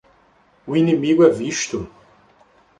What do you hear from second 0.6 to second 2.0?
O inimigo é visto!